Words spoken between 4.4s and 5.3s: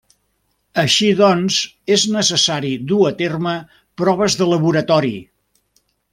de laboratori.